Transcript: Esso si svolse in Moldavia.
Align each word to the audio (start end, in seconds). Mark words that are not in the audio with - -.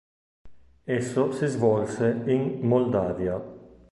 Esso 0.95 1.31
si 1.31 1.45
svolse 1.45 2.23
in 2.25 2.61
Moldavia. 2.61 3.39